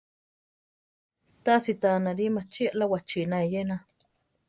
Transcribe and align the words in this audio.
Tási 1.43 1.73
ta 1.81 1.87
anári 1.97 2.25
machí 2.35 2.63
aʼlá 2.67 2.85
wachína 2.91 3.37
iyéna. 3.45 3.75